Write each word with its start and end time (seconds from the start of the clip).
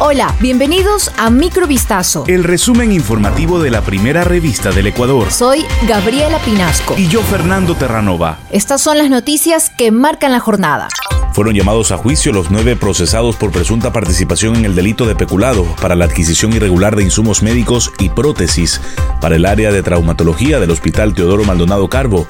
Hola, 0.00 0.32
bienvenidos 0.40 1.10
a 1.18 1.28
Microvistazo. 1.28 2.22
El 2.28 2.44
resumen 2.44 2.92
informativo 2.92 3.58
de 3.60 3.72
la 3.72 3.80
primera 3.80 4.22
revista 4.22 4.70
del 4.70 4.86
Ecuador. 4.86 5.32
Soy 5.32 5.64
Gabriela 5.88 6.38
Pinasco. 6.38 6.94
Y 6.96 7.08
yo, 7.08 7.20
Fernando 7.20 7.74
Terranova. 7.74 8.38
Estas 8.52 8.80
son 8.80 8.96
las 8.96 9.10
noticias 9.10 9.70
que 9.70 9.90
marcan 9.90 10.30
la 10.30 10.38
jornada. 10.38 10.86
Fueron 11.32 11.56
llamados 11.56 11.90
a 11.90 11.96
juicio 11.96 12.32
los 12.32 12.48
nueve 12.48 12.76
procesados 12.76 13.34
por 13.34 13.50
presunta 13.50 13.92
participación 13.92 14.54
en 14.54 14.66
el 14.66 14.76
delito 14.76 15.04
de 15.04 15.16
peculado 15.16 15.64
para 15.82 15.96
la 15.96 16.04
adquisición 16.04 16.52
irregular 16.52 16.94
de 16.94 17.02
insumos 17.02 17.42
médicos 17.42 17.90
y 17.98 18.08
prótesis 18.08 18.80
para 19.20 19.34
el 19.34 19.46
área 19.46 19.72
de 19.72 19.82
traumatología 19.82 20.60
del 20.60 20.70
Hospital 20.70 21.12
Teodoro 21.12 21.42
Maldonado 21.42 21.88
Carbo 21.88 22.24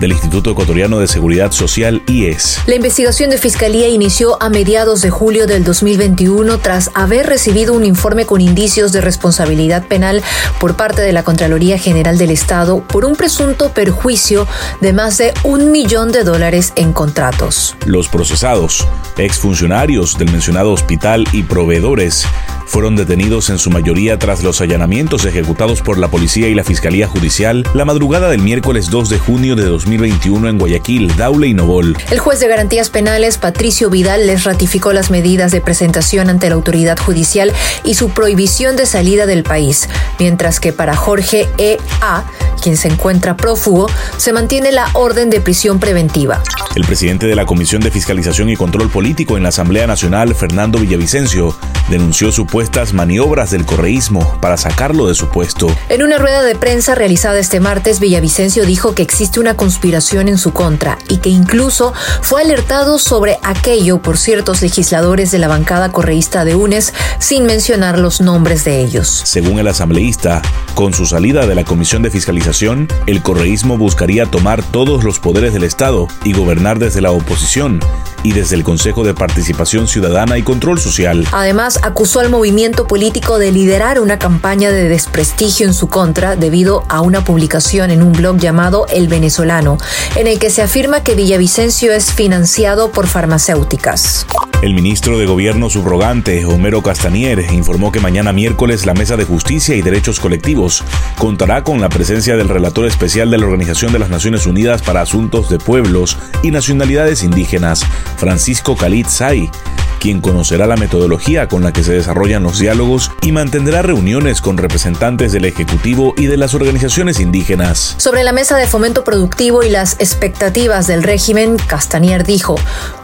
del 0.00 0.12
Instituto 0.12 0.50
Ecuatoriano 0.52 0.98
de 0.98 1.08
Seguridad 1.08 1.52
Social 1.52 2.02
IES. 2.06 2.60
La 2.66 2.76
investigación 2.76 3.30
de 3.30 3.38
Fiscalía 3.38 3.88
inició 3.88 4.40
a 4.42 4.48
mediados 4.48 5.02
de 5.02 5.10
julio 5.10 5.46
del 5.46 5.64
2021 5.64 6.58
tras 6.58 6.90
haber 6.94 7.26
recibido 7.26 7.74
un 7.74 7.84
informe 7.84 8.26
con 8.26 8.40
indicios 8.40 8.92
de 8.92 9.00
responsabilidad 9.00 9.86
penal 9.86 10.22
por 10.60 10.76
parte 10.76 11.02
de 11.02 11.12
la 11.12 11.24
Contraloría 11.24 11.78
General 11.78 12.16
del 12.18 12.30
Estado 12.30 12.80
por 12.86 13.04
un 13.04 13.16
presunto 13.16 13.70
perjuicio 13.72 14.46
de 14.80 14.92
más 14.92 15.18
de 15.18 15.34
un 15.42 15.72
millón 15.72 16.12
de 16.12 16.24
dólares 16.24 16.72
en 16.76 16.92
contratos. 16.92 17.76
Los 17.84 18.08
procesados, 18.08 18.86
exfuncionarios 19.16 20.16
del 20.18 20.30
mencionado 20.30 20.72
hospital 20.72 21.26
y 21.32 21.42
proveedores, 21.42 22.24
fueron 22.66 22.96
detenidos 22.96 23.48
en 23.48 23.58
su 23.58 23.70
mayoría 23.70 24.18
tras 24.18 24.42
los 24.42 24.60
allanamientos 24.60 25.24
ejecutados 25.24 25.80
por 25.80 25.96
la 25.96 26.08
policía 26.08 26.48
y 26.48 26.54
la 26.54 26.64
Fiscalía 26.64 27.08
Judicial 27.08 27.64
la 27.72 27.86
madrugada 27.86 28.28
del 28.28 28.42
miércoles 28.42 28.90
2 28.90 29.08
de 29.08 29.18
junio 29.18 29.56
de 29.56 29.64
2021 29.64 29.87
en 29.92 30.58
Guayaquil, 30.58 31.16
Daule 31.16 31.48
y 31.48 31.54
Novol. 31.54 31.96
El 32.10 32.18
juez 32.18 32.40
de 32.40 32.48
garantías 32.48 32.90
penales, 32.90 33.38
Patricio 33.38 33.88
Vidal, 33.88 34.26
les 34.26 34.44
ratificó 34.44 34.92
las 34.92 35.10
medidas 35.10 35.50
de 35.50 35.62
presentación 35.62 36.28
ante 36.28 36.48
la 36.48 36.56
autoridad 36.56 36.98
judicial 36.98 37.52
y 37.84 37.94
su 37.94 38.10
prohibición 38.10 38.76
de 38.76 38.84
salida 38.84 39.24
del 39.24 39.44
país, 39.44 39.88
mientras 40.18 40.60
que 40.60 40.72
para 40.72 40.94
Jorge 40.94 41.48
E. 41.56 41.78
A., 42.02 42.24
quien 42.68 42.76
se 42.76 42.88
encuentra 42.88 43.34
prófugo, 43.34 43.88
se 44.18 44.30
mantiene 44.30 44.72
la 44.72 44.90
orden 44.92 45.30
de 45.30 45.40
prisión 45.40 45.80
preventiva. 45.80 46.42
El 46.76 46.84
presidente 46.84 47.26
de 47.26 47.34
la 47.34 47.46
Comisión 47.46 47.80
de 47.80 47.90
Fiscalización 47.90 48.50
y 48.50 48.56
Control 48.56 48.90
Político 48.90 49.38
en 49.38 49.42
la 49.42 49.48
Asamblea 49.48 49.86
Nacional, 49.86 50.34
Fernando 50.34 50.78
Villavicencio, 50.78 51.56
denunció 51.88 52.30
supuestas 52.30 52.92
maniobras 52.92 53.50
del 53.52 53.64
correísmo 53.64 54.38
para 54.42 54.58
sacarlo 54.58 55.06
de 55.06 55.14
su 55.14 55.28
puesto. 55.30 55.74
En 55.88 56.02
una 56.02 56.18
rueda 56.18 56.42
de 56.42 56.56
prensa 56.56 56.94
realizada 56.94 57.38
este 57.38 57.58
martes, 57.58 58.00
Villavicencio 58.00 58.66
dijo 58.66 58.94
que 58.94 59.02
existe 59.02 59.40
una 59.40 59.54
conspiración 59.54 60.28
en 60.28 60.36
su 60.36 60.52
contra 60.52 60.98
y 61.08 61.16
que 61.16 61.30
incluso 61.30 61.94
fue 62.20 62.42
alertado 62.42 62.98
sobre 62.98 63.38
aquello 63.44 64.02
por 64.02 64.18
ciertos 64.18 64.60
legisladores 64.60 65.30
de 65.30 65.38
la 65.38 65.48
bancada 65.48 65.90
correísta 65.90 66.44
de 66.44 66.54
UNES 66.54 66.92
sin 67.18 67.46
mencionar 67.46 67.98
los 67.98 68.20
nombres 68.20 68.66
de 68.66 68.82
ellos. 68.82 69.22
Según 69.24 69.58
el 69.58 69.68
asambleísta, 69.68 70.42
con 70.74 70.92
su 70.92 71.06
salida 71.06 71.46
de 71.46 71.54
la 71.54 71.64
Comisión 71.64 72.02
de 72.02 72.10
Fiscalización, 72.10 72.57
el 72.60 73.22
correísmo 73.22 73.78
buscaría 73.78 74.26
tomar 74.26 74.64
todos 74.64 75.04
los 75.04 75.20
poderes 75.20 75.52
del 75.52 75.62
Estado 75.62 76.08
y 76.24 76.32
gobernar 76.32 76.80
desde 76.80 77.00
la 77.00 77.12
oposición 77.12 77.78
y 78.24 78.32
desde 78.32 78.56
el 78.56 78.64
Consejo 78.64 79.04
de 79.04 79.14
Participación 79.14 79.86
Ciudadana 79.86 80.38
y 80.38 80.42
Control 80.42 80.80
Social. 80.80 81.24
Además, 81.30 81.78
acusó 81.84 82.18
al 82.18 82.30
movimiento 82.30 82.88
político 82.88 83.38
de 83.38 83.52
liderar 83.52 84.00
una 84.00 84.18
campaña 84.18 84.72
de 84.72 84.88
desprestigio 84.88 85.68
en 85.68 85.74
su 85.74 85.88
contra 85.88 86.34
debido 86.34 86.82
a 86.88 87.00
una 87.00 87.22
publicación 87.22 87.92
en 87.92 88.02
un 88.02 88.12
blog 88.12 88.38
llamado 88.38 88.86
El 88.88 89.06
Venezolano, 89.06 89.78
en 90.16 90.26
el 90.26 90.40
que 90.40 90.50
se 90.50 90.62
afirma 90.62 91.04
que 91.04 91.14
Villavicencio 91.14 91.92
es 91.92 92.12
financiado 92.12 92.90
por 92.90 93.06
farmacéuticas. 93.06 94.26
El 94.60 94.74
ministro 94.74 95.18
de 95.18 95.26
Gobierno 95.26 95.70
subrogante, 95.70 96.44
Homero 96.44 96.82
Castanier, 96.82 97.46
informó 97.52 97.92
que 97.92 98.00
mañana 98.00 98.32
miércoles 98.32 98.86
la 98.86 98.94
Mesa 98.94 99.16
de 99.16 99.24
Justicia 99.24 99.76
y 99.76 99.82
Derechos 99.82 100.18
Colectivos 100.18 100.82
contará 101.16 101.62
con 101.62 101.80
la 101.80 101.88
presencia 101.88 102.36
del 102.36 102.48
relator 102.48 102.84
especial 102.84 103.30
de 103.30 103.38
la 103.38 103.44
Organización 103.44 103.92
de 103.92 104.00
las 104.00 104.10
Naciones 104.10 104.46
Unidas 104.46 104.82
para 104.82 105.00
Asuntos 105.00 105.48
de 105.48 105.58
Pueblos 105.58 106.18
y 106.42 106.50
Nacionalidades 106.50 107.22
Indígenas, 107.22 107.86
Francisco 108.16 108.74
Khalid 108.74 109.06
Say, 109.06 109.48
quien 109.98 110.20
conocerá 110.20 110.66
la 110.66 110.76
metodología 110.76 111.48
con 111.48 111.62
la 111.62 111.72
que 111.72 111.82
se 111.82 111.92
desarrollan 111.92 112.42
los 112.42 112.58
diálogos 112.58 113.10
y 113.22 113.32
mantendrá 113.32 113.82
reuniones 113.82 114.40
con 114.40 114.56
representantes 114.56 115.32
del 115.32 115.44
Ejecutivo 115.44 116.14
y 116.16 116.26
de 116.26 116.36
las 116.36 116.54
organizaciones 116.54 117.20
indígenas. 117.20 117.96
Sobre 117.98 118.22
la 118.22 118.32
mesa 118.32 118.56
de 118.56 118.66
fomento 118.66 119.04
productivo 119.04 119.62
y 119.62 119.70
las 119.70 119.94
expectativas 119.94 120.86
del 120.86 121.02
régimen, 121.02 121.56
Castanier 121.56 122.24
dijo, 122.24 122.56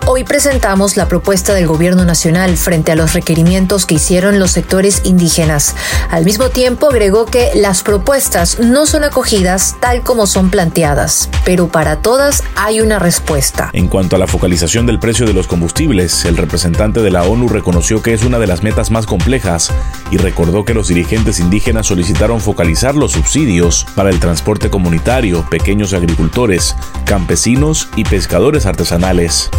hoy 0.06 0.24
presentamos 0.24 0.96
la 0.96 1.08
propuesta 1.08 1.54
del 1.54 1.66
Gobierno 1.66 2.04
Nacional 2.04 2.56
frente 2.56 2.92
a 2.92 2.94
los 2.94 3.12
requerimientos 3.12 3.86
que 3.86 3.96
hicieron 3.96 4.38
los 4.38 4.52
sectores 4.52 5.02
indígenas. 5.04 5.74
Al 6.10 6.24
mismo 6.24 6.50
tiempo 6.50 6.90
agregó 6.90 7.26
que 7.26 7.50
las 7.54 7.82
propuestas 7.82 8.60
no 8.60 8.86
son 8.86 9.04
acogidas 9.04 9.76
tal 9.80 10.02
como 10.02 10.26
son 10.26 10.50
planteadas, 10.50 11.28
pero 11.44 11.68
para 11.68 11.96
todas 11.96 12.44
hay 12.54 12.80
una 12.80 12.98
respuesta. 12.98 13.70
En 13.72 13.88
cuanto 13.88 14.16
a 14.16 14.18
la 14.18 14.26
focalización 14.26 14.86
del 14.86 15.00
precio 15.00 15.26
de 15.26 15.32
los 15.32 15.46
combustibles, 15.46 16.24
el 16.24 16.36
representante 16.36 16.83
de 16.92 17.10
la 17.10 17.24
ONU 17.24 17.48
reconoció 17.48 18.02
que 18.02 18.12
es 18.12 18.24
una 18.24 18.38
de 18.38 18.46
las 18.46 18.62
metas 18.62 18.90
más 18.90 19.06
complejas 19.06 19.72
y 20.10 20.18
recordó 20.18 20.64
que 20.66 20.74
los 20.74 20.88
dirigentes 20.88 21.40
indígenas 21.40 21.86
solicitaron 21.86 22.40
focalizar 22.40 22.94
los 22.94 23.12
subsidios 23.12 23.86
para 23.94 24.10
el 24.10 24.20
transporte 24.20 24.68
comunitario, 24.68 25.48
pequeños 25.48 25.94
agricultores, 25.94 26.76
campesinos 27.06 27.88
y 27.96 28.04
pescadores 28.04 28.66
artesanales. 28.66 29.50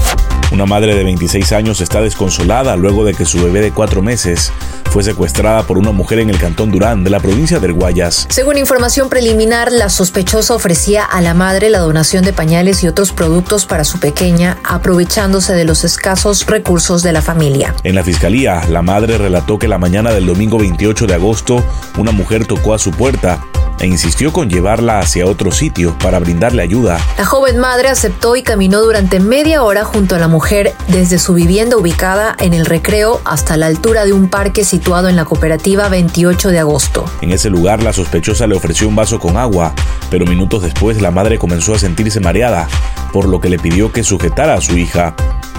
Una 0.51 0.65
madre 0.65 0.95
de 0.95 1.03
26 1.03 1.51
años 1.53 1.81
está 1.81 2.01
desconsolada 2.01 2.75
luego 2.75 3.03
de 3.03 3.13
que 3.13 3.25
su 3.25 3.43
bebé 3.43 3.61
de 3.61 3.71
cuatro 3.71 4.01
meses 4.01 4.51
fue 4.91 5.03
secuestrada 5.03 5.63
por 5.63 5.77
una 5.77 5.91
mujer 5.91 6.19
en 6.19 6.29
el 6.29 6.37
cantón 6.37 6.71
Durán 6.71 7.03
de 7.03 7.09
la 7.09 7.19
provincia 7.19 7.59
del 7.59 7.73
Guayas. 7.73 8.27
Según 8.29 8.57
información 8.57 9.09
preliminar, 9.09 9.71
la 9.71 9.89
sospechosa 9.89 10.55
ofrecía 10.55 11.03
a 11.03 11.19
la 11.21 11.33
madre 11.33 11.69
la 11.69 11.79
donación 11.79 12.23
de 12.23 12.31
pañales 12.31 12.81
y 12.83 12.87
otros 12.87 13.11
productos 13.11 13.65
para 13.65 13.83
su 13.83 13.99
pequeña, 13.99 14.57
aprovechándose 14.63 15.53
de 15.53 15.65
los 15.65 15.83
escasos 15.83 16.45
recursos 16.45 17.03
de 17.03 17.11
la 17.11 17.21
familia. 17.21 17.75
En 17.83 17.95
la 17.95 18.03
fiscalía, 18.03 18.61
la 18.69 18.81
madre 18.81 19.17
relató 19.17 19.59
que 19.59 19.67
la 19.67 19.79
mañana 19.79 20.11
del 20.11 20.27
domingo 20.27 20.59
28 20.59 21.07
de 21.07 21.13
agosto, 21.15 21.65
una 21.97 22.11
mujer 22.11 22.45
tocó 22.45 22.73
a 22.73 22.79
su 22.79 22.91
puerta 22.91 23.41
e 23.79 23.87
insistió 23.87 24.31
con 24.31 24.49
llevarla 24.49 24.99
hacia 24.99 25.25
otro 25.25 25.51
sitio 25.51 25.97
para 25.99 26.19
brindarle 26.19 26.61
ayuda. 26.61 26.99
La 27.17 27.25
joven 27.25 27.57
madre 27.57 27.89
aceptó 27.89 28.35
y 28.35 28.43
caminó 28.43 28.81
durante 28.81 29.19
media 29.19 29.63
hora 29.63 29.83
junto 29.83 30.15
a 30.15 30.19
la 30.19 30.27
mujer 30.27 30.73
desde 30.87 31.19
su 31.19 31.33
vivienda 31.33 31.77
ubicada 31.77 32.35
en 32.39 32.53
el 32.53 32.65
recreo 32.65 33.21
hasta 33.25 33.57
la 33.57 33.67
altura 33.67 34.05
de 34.05 34.13
un 34.13 34.29
parque 34.29 34.63
situado 34.63 35.09
en 35.09 35.15
la 35.15 35.25
cooperativa 35.25 35.89
28 35.89 36.49
de 36.49 36.59
agosto. 36.59 37.05
En 37.21 37.31
ese 37.31 37.49
lugar 37.49 37.83
la 37.83 37.93
sospechosa 37.93 38.47
le 38.47 38.55
ofreció 38.55 38.87
un 38.87 38.95
vaso 38.95 39.19
con 39.19 39.37
agua, 39.37 39.73
pero 40.09 40.25
minutos 40.25 40.63
después 40.63 41.01
la 41.01 41.11
madre 41.11 41.37
comenzó 41.37 41.73
a 41.73 41.79
sentirse 41.79 42.19
mareada, 42.19 42.67
por 43.11 43.27
lo 43.27 43.39
que 43.39 43.49
le 43.49 43.59
pidió 43.59 43.91
que 43.91 44.03
sujetara 44.03 44.55
a 44.55 44.61
su 44.61 44.77
hija. 44.77 45.15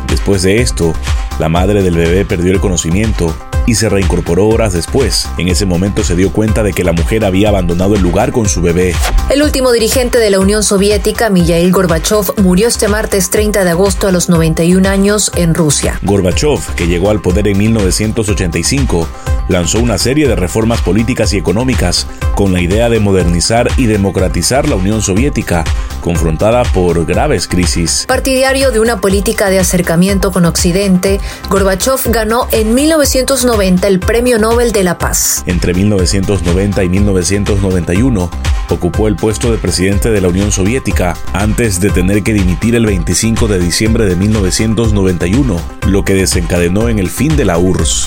Después 0.08 0.42
de 0.42 0.60
esto, 0.60 0.92
la 1.38 1.48
madre 1.48 1.82
del 1.82 1.96
bebé 1.96 2.24
perdió 2.24 2.52
el 2.52 2.60
conocimiento 2.60 3.34
y 3.66 3.74
se 3.74 3.88
reincorporó 3.88 4.46
horas 4.48 4.72
después. 4.72 5.28
En 5.38 5.48
ese 5.48 5.66
momento 5.66 6.04
se 6.04 6.16
dio 6.16 6.32
cuenta 6.32 6.62
de 6.62 6.72
que 6.72 6.84
la 6.84 6.92
mujer 6.92 7.24
había 7.24 7.48
abandonado 7.48 7.94
el 7.94 8.02
lugar 8.02 8.32
con 8.32 8.48
su 8.48 8.62
bebé. 8.62 8.94
El 9.28 9.42
último 9.42 9.72
dirigente 9.72 10.18
de 10.18 10.30
la 10.30 10.38
Unión 10.38 10.62
Soviética, 10.62 11.30
Mijail 11.30 11.72
Gorbachev, 11.72 12.40
murió 12.42 12.68
este 12.68 12.88
martes 12.88 13.30
30 13.30 13.64
de 13.64 13.70
agosto 13.70 14.06
a 14.06 14.12
los 14.12 14.28
91 14.28 14.88
años 14.88 15.32
en 15.36 15.54
Rusia. 15.54 15.98
Gorbachev, 16.02 16.60
que 16.76 16.86
llegó 16.86 17.10
al 17.10 17.20
poder 17.20 17.48
en 17.48 17.58
1985, 17.58 19.08
lanzó 19.48 19.80
una 19.80 19.98
serie 19.98 20.28
de 20.28 20.36
reformas 20.36 20.80
políticas 20.80 21.32
y 21.32 21.38
económicas 21.38 22.06
con 22.34 22.52
la 22.52 22.60
idea 22.60 22.88
de 22.88 23.00
modernizar 23.00 23.68
y 23.76 23.86
democratizar 23.86 24.68
la 24.68 24.76
Unión 24.76 25.02
Soviética, 25.02 25.64
confrontada 26.06 26.62
por 26.62 27.04
graves 27.04 27.48
crisis. 27.48 28.04
Partidario 28.06 28.70
de 28.70 28.78
una 28.78 29.00
política 29.00 29.50
de 29.50 29.58
acercamiento 29.58 30.30
con 30.30 30.44
Occidente, 30.44 31.18
Gorbachev 31.50 31.98
ganó 32.12 32.46
en 32.52 32.74
1990 32.74 33.88
el 33.88 33.98
Premio 33.98 34.38
Nobel 34.38 34.70
de 34.70 34.84
la 34.84 34.98
Paz. 34.98 35.42
Entre 35.46 35.74
1990 35.74 36.84
y 36.84 36.88
1991, 36.88 38.30
ocupó 38.68 39.08
el 39.08 39.16
puesto 39.16 39.50
de 39.50 39.58
presidente 39.58 40.10
de 40.10 40.20
la 40.20 40.28
Unión 40.28 40.52
Soviética 40.52 41.16
antes 41.32 41.80
de 41.80 41.90
tener 41.90 42.22
que 42.22 42.34
dimitir 42.34 42.76
el 42.76 42.86
25 42.86 43.48
de 43.48 43.58
diciembre 43.58 44.04
de 44.04 44.14
1991, 44.14 45.60
lo 45.88 46.04
que 46.04 46.14
desencadenó 46.14 46.88
en 46.88 47.00
el 47.00 47.10
fin 47.10 47.36
de 47.36 47.46
la 47.46 47.58
URSS. 47.58 48.06